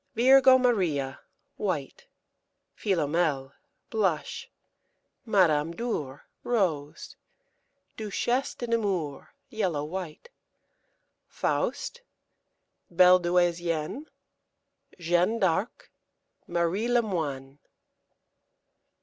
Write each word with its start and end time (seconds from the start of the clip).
Virgo 0.15 0.57
Maria, 0.57 1.19
white. 1.57 2.07
Philomèle, 2.75 3.53
blush. 3.91 4.49
Madame 5.27 5.71
Dhour, 5.75 6.21
rose. 6.43 7.15
Duchesse 7.97 8.55
de 8.55 8.65
Nemours, 8.65 9.27
yellow 9.49 9.83
white. 9.83 10.29
Faust. 11.27 12.01
Belle 12.89 13.19
Douaisienne. 13.19 14.07
Jeanne 14.97 15.37
d'Arc. 15.37 15.91
Marie 16.47 16.87
Lemoine. 16.87 17.59